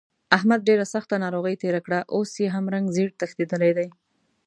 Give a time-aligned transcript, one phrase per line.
[0.37, 3.87] احمد ډېره سخته ناروغۍ تېره کړه، اوس یې هم رنګ زېړ تښتېدلی دی.